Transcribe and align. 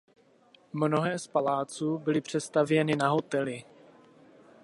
Mnohé 0.73 1.19
z 1.19 1.27
paláců 1.27 1.97
byly 1.97 2.21
přestavěny 2.21 2.95
na 2.95 3.09
hotely. 3.09 3.63